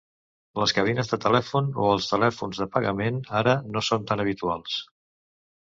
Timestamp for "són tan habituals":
3.91-4.83